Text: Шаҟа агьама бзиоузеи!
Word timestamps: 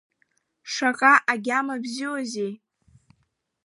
Шаҟа 0.71 1.13
агьама 1.31 1.75
бзиоузеи! 1.83 2.53